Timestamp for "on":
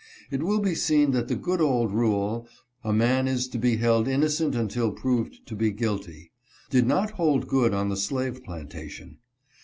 7.71-7.89